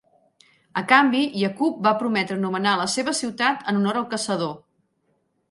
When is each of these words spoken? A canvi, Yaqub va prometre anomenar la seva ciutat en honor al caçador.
A 0.79 0.81
canvi, 0.91 1.19
Yaqub 1.41 1.83
va 1.89 1.93
prometre 1.99 2.39
anomenar 2.39 2.73
la 2.81 2.89
seva 2.95 3.15
ciutat 3.21 3.71
en 3.75 3.79
honor 3.83 4.01
al 4.03 4.09
caçador. 4.17 4.53